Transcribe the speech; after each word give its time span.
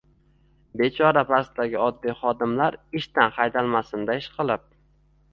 Bechora 0.79 1.21
pastdagi 1.31 1.75
oddiy 1.87 2.15
xodimlar 2.21 2.77
ishdan 3.01 3.35
haydalmasinda 3.35 4.17
ishqilib?! 4.23 4.65